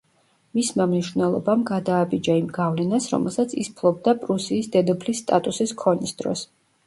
[0.59, 6.45] მისმა მნიშვნელობამ, გადააბიჯა იმ გავლენას, რომელსაც ის ფლობდა პრუსიის დედოფლის სტატუსის ქონის დროს.